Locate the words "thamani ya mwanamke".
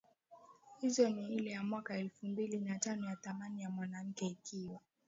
3.15-4.25